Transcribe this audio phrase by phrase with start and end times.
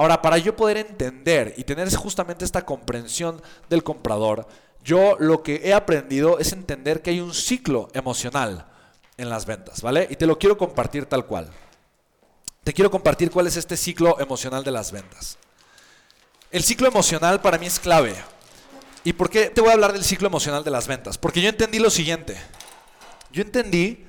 [0.00, 4.48] Ahora, para yo poder entender y tener justamente esta comprensión del comprador,
[4.82, 8.64] yo lo que he aprendido es entender que hay un ciclo emocional
[9.18, 10.08] en las ventas, ¿vale?
[10.08, 11.50] Y te lo quiero compartir tal cual.
[12.64, 15.36] Te quiero compartir cuál es este ciclo emocional de las ventas.
[16.50, 18.14] El ciclo emocional para mí es clave.
[19.04, 21.18] ¿Y por qué te voy a hablar del ciclo emocional de las ventas?
[21.18, 22.38] Porque yo entendí lo siguiente.
[23.32, 24.06] Yo entendí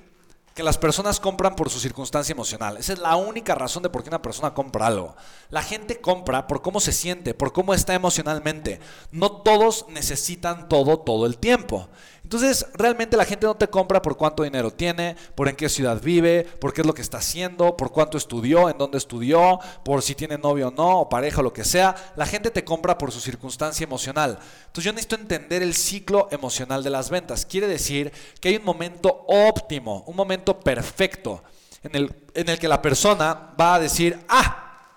[0.53, 2.77] que las personas compran por su circunstancia emocional.
[2.77, 5.15] Esa es la única razón de por qué una persona compra algo.
[5.49, 8.79] La gente compra por cómo se siente, por cómo está emocionalmente.
[9.11, 11.87] No todos necesitan todo todo el tiempo.
[12.31, 16.01] Entonces, realmente la gente no te compra por cuánto dinero tiene, por en qué ciudad
[16.01, 20.01] vive, por qué es lo que está haciendo, por cuánto estudió, en dónde estudió, por
[20.01, 21.93] si tiene novio o no, o pareja o lo que sea.
[22.15, 24.39] La gente te compra por su circunstancia emocional.
[24.67, 27.45] Entonces, yo necesito entender el ciclo emocional de las ventas.
[27.45, 31.43] Quiere decir que hay un momento óptimo, un momento perfecto
[31.83, 34.93] en el, en el que la persona va a decir, ah,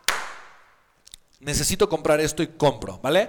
[1.41, 3.29] necesito comprar esto y compro, ¿vale?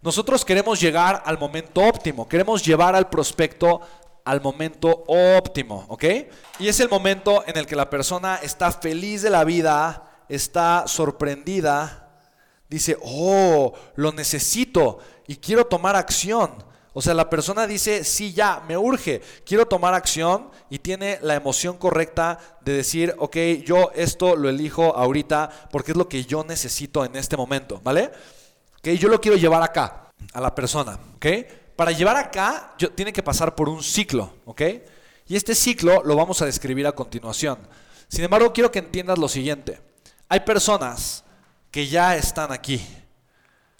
[0.00, 3.80] Nosotros queremos llegar al momento óptimo, queremos llevar al prospecto
[4.24, 6.04] al momento óptimo, ¿ok?
[6.58, 10.84] Y es el momento en el que la persona está feliz de la vida, está
[10.86, 12.10] sorprendida,
[12.68, 16.62] dice, oh, lo necesito y quiero tomar acción.
[16.92, 21.34] O sea, la persona dice, sí, ya, me urge, quiero tomar acción y tiene la
[21.34, 26.44] emoción correcta de decir, ok, yo esto lo elijo ahorita porque es lo que yo
[26.44, 28.10] necesito en este momento, ¿vale?
[28.82, 31.26] Yo lo quiero llevar acá, a la persona, ¿ok?
[31.76, 34.62] Para llevar acá, yo, tiene que pasar por un ciclo, ¿ok?
[35.26, 37.58] Y este ciclo lo vamos a describir a continuación.
[38.08, 39.80] Sin embargo, quiero que entiendas lo siguiente.
[40.28, 41.24] Hay personas
[41.70, 42.84] que ya están aquí.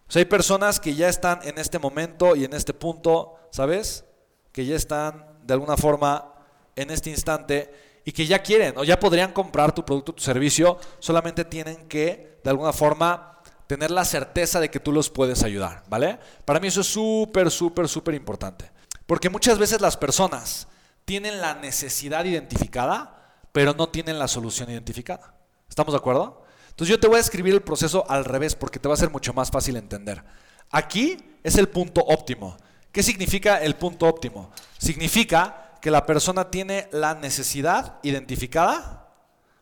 [0.08, 4.04] O sea, hay personas que ya están en este momento y en este punto, ¿sabes?
[4.52, 6.34] Que ya están de alguna forma
[6.76, 7.72] en este instante
[8.04, 12.38] y que ya quieren o ya podrían comprar tu producto, tu servicio, solamente tienen que
[12.42, 13.37] de alguna forma
[13.68, 16.18] tener la certeza de que tú los puedes ayudar, ¿vale?
[16.46, 18.72] Para mí eso es súper, súper, súper importante.
[19.06, 20.68] Porque muchas veces las personas
[21.04, 25.34] tienen la necesidad identificada, pero no tienen la solución identificada.
[25.68, 26.44] ¿Estamos de acuerdo?
[26.70, 29.10] Entonces yo te voy a escribir el proceso al revés porque te va a ser
[29.10, 30.24] mucho más fácil entender.
[30.70, 32.56] Aquí es el punto óptimo.
[32.90, 34.50] ¿Qué significa el punto óptimo?
[34.78, 39.12] Significa que la persona tiene la necesidad identificada,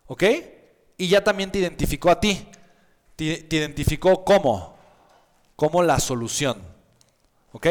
[0.07, 0.23] ¿ok?
[0.97, 2.49] Y ya también te identificó a ti
[3.17, 4.77] te, identificó como,
[5.57, 6.63] como la solución.
[7.53, 7.67] ¿Ok?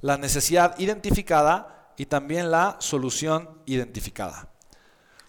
[0.00, 4.48] La necesidad identificada y también la solución identificada.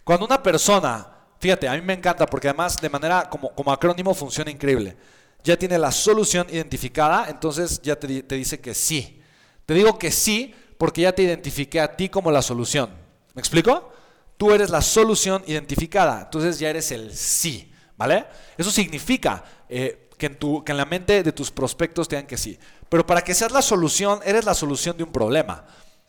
[0.04, 1.08] Cuando una persona,
[1.40, 4.96] fíjate, a mí me encanta porque además de manera como, como acrónimo funciona increíble.
[5.44, 9.22] Ya tiene la solución identificada, entonces ya te, te dice que sí.
[9.66, 12.90] Te digo que sí porque ya te identifiqué a ti como la solución.
[13.34, 13.92] ¿Me explico?
[14.38, 17.69] Tú eres la solución identificada, entonces ya eres el sí.
[18.00, 18.28] ¿Vale?
[18.58, 22.28] Eso significa eh, que, en tu, que en la mente de tus prospectos te digan
[22.28, 22.58] que sí.
[22.88, 25.66] Pero para que seas la solución, eres la solución de un problema.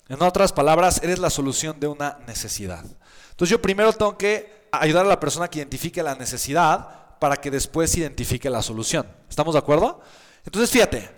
[0.09, 2.85] En otras palabras, eres la solución de una necesidad.
[3.31, 7.51] Entonces yo primero tengo que ayudar a la persona que identifique la necesidad para que
[7.51, 9.05] después identifique la solución.
[9.29, 10.01] ¿Estamos de acuerdo?
[10.45, 11.11] Entonces fíjate,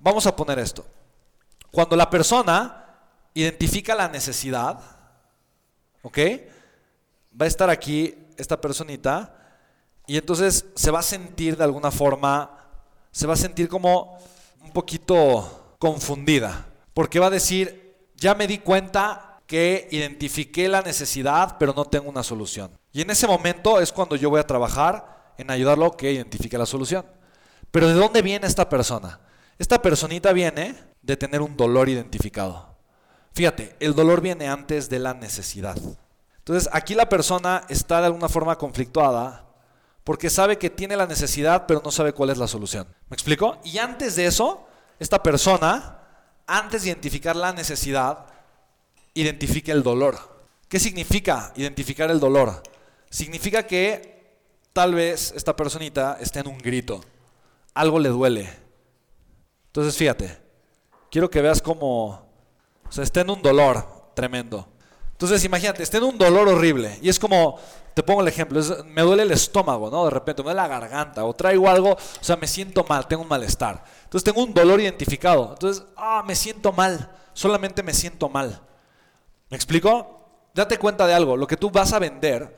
[0.00, 0.84] vamos a poner esto.
[1.70, 2.84] Cuando la persona
[3.32, 4.80] identifica la necesidad,
[6.02, 6.18] ¿ok?
[7.40, 9.45] Va a estar aquí esta personita
[10.06, 12.50] y entonces se va a sentir de alguna forma,
[13.10, 14.18] se va a sentir como
[14.62, 21.56] un poquito confundida, porque va a decir, ya me di cuenta que identifiqué la necesidad,
[21.58, 22.70] pero no tengo una solución.
[22.92, 26.66] Y en ese momento es cuando yo voy a trabajar en ayudarlo que identifique la
[26.66, 27.04] solución.
[27.70, 29.20] Pero ¿de dónde viene esta persona?
[29.58, 32.74] Esta personita viene de tener un dolor identificado.
[33.34, 35.76] Fíjate, el dolor viene antes de la necesidad.
[36.38, 39.45] Entonces aquí la persona está de alguna forma conflictuada
[40.06, 42.86] porque sabe que tiene la necesidad, pero no sabe cuál es la solución.
[43.10, 43.58] ¿Me explico?
[43.64, 44.64] Y antes de eso,
[45.00, 45.98] esta persona,
[46.46, 48.26] antes de identificar la necesidad,
[49.14, 50.16] identifica el dolor.
[50.68, 52.62] ¿Qué significa identificar el dolor?
[53.10, 54.38] Significa que
[54.72, 57.00] tal vez esta personita esté en un grito,
[57.74, 58.48] algo le duele.
[59.66, 60.38] Entonces fíjate,
[61.10, 62.06] quiero que veas cómo,
[62.88, 64.68] o sea, está en un dolor tremendo.
[65.10, 67.58] Entonces imagínate, está en un dolor horrible y es como,
[67.96, 70.04] te pongo el ejemplo, me duele el estómago, ¿no?
[70.04, 73.22] De repente me duele la garganta o traigo algo, o sea, me siento mal, tengo
[73.22, 73.82] un malestar.
[74.04, 75.52] Entonces tengo un dolor identificado.
[75.54, 78.60] Entonces, ah, me siento mal, solamente me siento mal.
[79.48, 80.28] ¿Me explico?
[80.52, 82.54] Date cuenta de algo, lo que tú vas a vender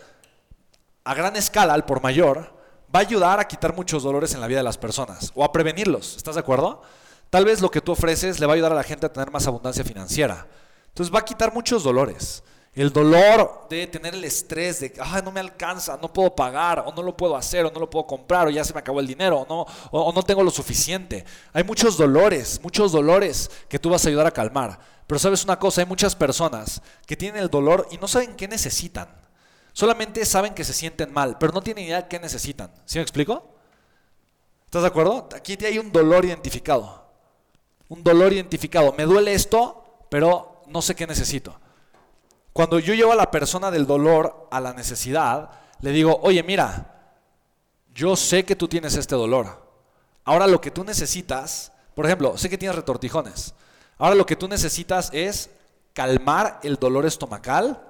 [1.05, 2.57] a gran escala, al por mayor,
[2.93, 5.53] va a ayudar a quitar muchos dolores en la vida de las personas o a
[5.53, 6.17] prevenirlos.
[6.17, 6.83] ¿Estás de acuerdo?
[7.31, 9.31] Tal vez lo que tú ofreces le va a ayudar a la gente a tener
[9.31, 10.49] más abundancia financiera.
[10.89, 12.43] Entonces va a quitar muchos dolores.
[12.79, 16.93] El dolor de tener el estrés de, ay, no me alcanza, no puedo pagar, o
[16.93, 19.07] no lo puedo hacer, o no lo puedo comprar, o ya se me acabó el
[19.09, 21.25] dinero, o no, o no tengo lo suficiente.
[21.53, 24.79] Hay muchos dolores, muchos dolores que tú vas a ayudar a calmar.
[25.09, 28.47] Pero sabes una cosa, hay muchas personas que tienen el dolor y no saben qué
[28.47, 29.09] necesitan.
[29.73, 32.71] Solamente saben que se sienten mal, pero no tienen idea de qué necesitan.
[32.85, 33.57] ¿Sí me explico?
[34.67, 35.29] ¿Estás de acuerdo?
[35.35, 37.11] Aquí hay un dolor identificado.
[37.89, 38.93] Un dolor identificado.
[38.93, 41.59] Me duele esto, pero no sé qué necesito.
[42.53, 45.51] Cuando yo llevo a la persona del dolor a la necesidad,
[45.81, 47.15] le digo, oye, mira,
[47.95, 49.67] yo sé que tú tienes este dolor.
[50.25, 53.55] Ahora lo que tú necesitas, por ejemplo, sé que tienes retortijones.
[53.97, 55.51] Ahora lo que tú necesitas es
[55.93, 57.83] calmar el dolor estomacal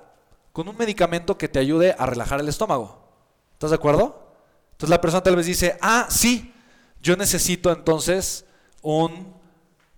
[0.53, 2.99] con un medicamento que te ayude a relajar el estómago.
[3.53, 4.33] ¿Estás de acuerdo?
[4.73, 6.55] Entonces la persona tal vez dice, ah, sí,
[7.03, 8.45] yo necesito entonces
[8.83, 9.35] un,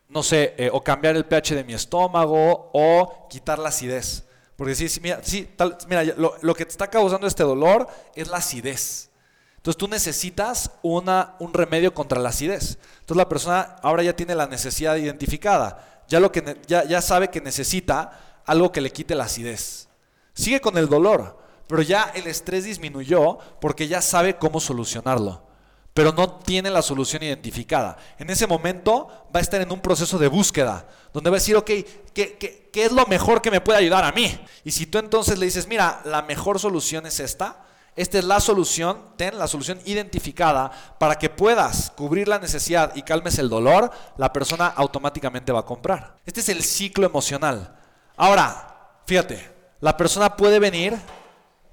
[0.08, 4.24] no sé, eh, o cambiar el pH de mi estómago o quitar la acidez.
[4.60, 5.48] Porque sí, sí mira, sí,
[5.88, 9.08] mira lo, lo, que te está causando este dolor es la acidez.
[9.56, 12.76] Entonces tú necesitas una, un remedio contra la acidez.
[12.98, 16.02] Entonces la persona ahora ya tiene la necesidad identificada.
[16.08, 19.88] Ya, lo que, ya, ya sabe que necesita algo que le quite la acidez.
[20.34, 25.49] Sigue con el dolor, pero ya el estrés disminuyó porque ya sabe cómo solucionarlo
[25.94, 27.96] pero no tiene la solución identificada.
[28.18, 31.56] En ese momento va a estar en un proceso de búsqueda, donde va a decir,
[31.56, 31.70] ok,
[32.14, 34.38] ¿qué, es lo mejor que me puede ayudar a mí?
[34.64, 37.64] Y si tú entonces le dices, mira, la mejor solución es esta,
[37.96, 43.02] esta es la solución, ten la solución identificada para que puedas cubrir la necesidad y
[43.02, 46.16] calmes el dolor, la persona automáticamente va a comprar.
[46.24, 47.76] Este es el ciclo emocional.
[48.16, 49.50] Ahora, fíjate,
[49.80, 50.96] la persona puede venir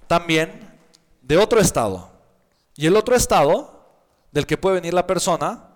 [0.08, 0.80] también
[1.22, 2.10] de otro estado.
[2.76, 3.77] Y el otro estado
[4.38, 5.68] del que puede venir la persona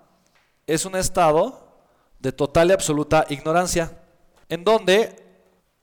[0.67, 1.79] es un estado
[2.19, 4.03] de total y absoluta ignorancia,
[4.49, 5.15] en donde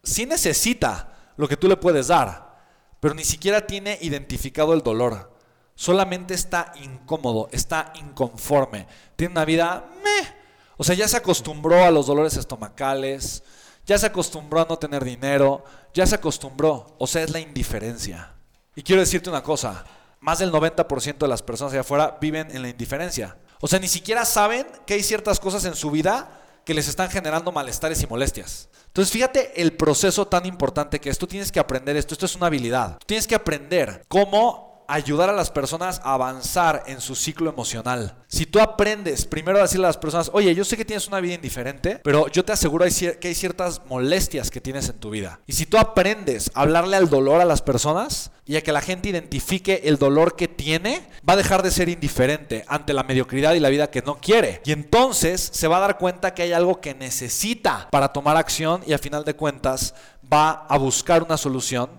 [0.04, 2.56] sí necesita lo que tú le puedes dar,
[3.00, 5.36] pero ni siquiera tiene identificado el dolor.
[5.74, 8.86] Solamente está incómodo, está inconforme,
[9.16, 10.28] tiene una vida meh.
[10.76, 13.42] O sea, ya se acostumbró a los dolores estomacales,
[13.86, 16.94] ya se acostumbró a no tener dinero, ya se acostumbró.
[16.98, 18.34] O sea, es la indiferencia.
[18.76, 19.84] Y quiero decirte una cosa,
[20.20, 23.36] más del 90% de las personas allá afuera viven en la indiferencia.
[23.60, 27.10] O sea, ni siquiera saben que hay ciertas cosas en su vida que les están
[27.10, 28.68] generando malestares y molestias.
[28.88, 31.18] Entonces, fíjate el proceso tan importante que es.
[31.18, 32.14] Tú tienes que aprender esto.
[32.14, 32.98] Esto es una habilidad.
[33.06, 38.16] tienes que aprender cómo ayudar a las personas a avanzar en su ciclo emocional.
[38.26, 41.20] Si tú aprendes primero a decirle a las personas, oye, yo sé que tienes una
[41.20, 45.40] vida indiferente, pero yo te aseguro que hay ciertas molestias que tienes en tu vida.
[45.46, 48.80] Y si tú aprendes a hablarle al dolor a las personas y a que la
[48.80, 53.52] gente identifique el dolor que tiene, va a dejar de ser indiferente ante la mediocridad
[53.52, 54.62] y la vida que no quiere.
[54.64, 58.82] Y entonces se va a dar cuenta que hay algo que necesita para tomar acción
[58.86, 59.94] y a final de cuentas
[60.32, 61.90] va a buscar una solución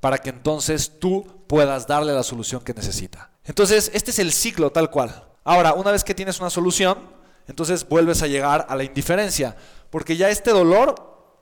[0.00, 3.30] para que entonces tú puedas darle la solución que necesita.
[3.44, 5.24] Entonces, este es el ciclo tal cual.
[5.44, 6.98] Ahora, una vez que tienes una solución,
[7.46, 9.56] entonces vuelves a llegar a la indiferencia,
[9.90, 10.94] porque ya este dolor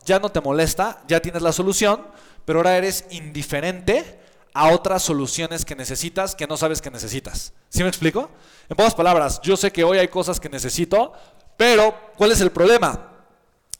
[0.05, 2.07] ya no te molesta, ya tienes la solución,
[2.45, 4.21] pero ahora eres indiferente
[4.53, 7.53] a otras soluciones que necesitas que no sabes que necesitas.
[7.71, 8.31] ¿Sí me explico?
[8.69, 11.13] En pocas palabras, yo sé que hoy hay cosas que necesito,
[11.57, 13.11] pero ¿cuál es el problema?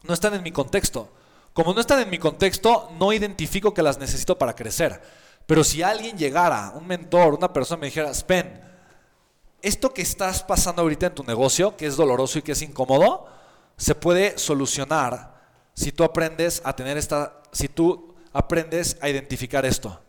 [0.03, 1.11] No están en mi contexto.
[1.53, 5.01] Como no están en mi contexto, no identifico que las necesito para crecer.
[5.47, 8.63] Pero si alguien llegara, un mentor, una persona me dijera, Spen,
[9.61, 13.27] esto que estás pasando ahorita en tu negocio, que es doloroso y que es incómodo,
[13.77, 15.35] se puede solucionar
[15.75, 20.01] si tú aprendes a tener esta, si tú aprendes a identificar esto.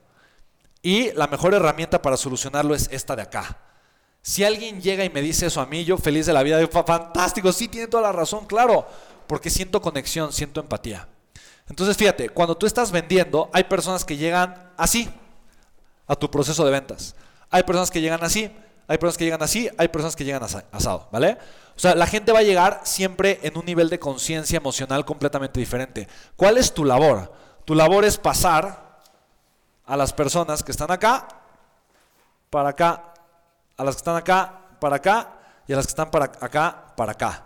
[0.82, 3.60] Y la mejor herramienta para solucionarlo es esta de acá.
[4.22, 7.52] Si alguien llega y me dice eso a mí, yo feliz de la vida, fantástico,
[7.52, 8.88] sí tiene toda la razón, claro,
[9.28, 11.08] porque siento conexión, siento empatía.
[11.70, 15.10] Entonces fíjate, cuando tú estás vendiendo, hay personas que llegan así,
[16.08, 17.16] a tu proceso de ventas.
[17.50, 18.52] Hay personas que llegan así,
[18.88, 21.38] hay personas que llegan así, hay personas que llegan asado, ¿vale?
[21.76, 25.60] O sea, la gente va a llegar siempre en un nivel de conciencia emocional completamente
[25.60, 26.08] diferente.
[26.36, 27.34] ¿Cuál es tu labor?
[27.66, 29.02] Tu labor es pasar
[29.86, 31.28] a las personas que están acá,
[32.50, 33.14] para acá,
[33.76, 35.34] a las que están acá, para acá,
[35.68, 37.46] y a las que están para acá, para acá.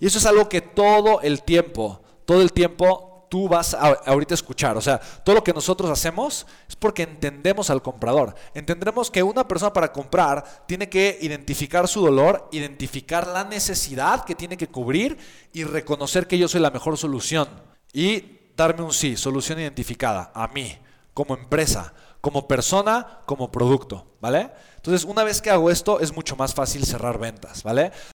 [0.00, 4.34] Y eso es algo que todo el tiempo, todo el tiempo tú vas a, ahorita
[4.34, 4.76] a escuchar.
[4.76, 8.34] O sea, todo lo que nosotros hacemos es porque entendemos al comprador.
[8.54, 14.34] Entendremos que una persona para comprar tiene que identificar su dolor, identificar la necesidad que
[14.34, 15.18] tiene que cubrir
[15.52, 17.48] y reconocer que yo soy la mejor solución.
[17.92, 20.76] Y darme un sí, solución identificada a mí,
[21.14, 24.50] como empresa, como persona, como producto, ¿vale?
[24.76, 27.92] Entonces, una vez que hago esto, es mucho más fácil cerrar ventas, ¿vale?